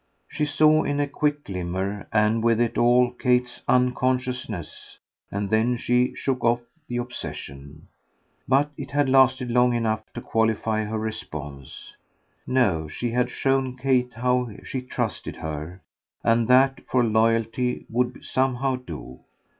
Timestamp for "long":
9.51-9.75